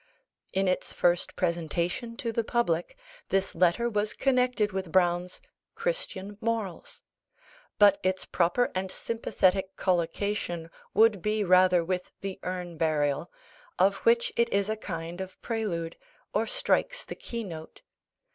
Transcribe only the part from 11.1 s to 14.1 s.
be rather with the Urn Burial, of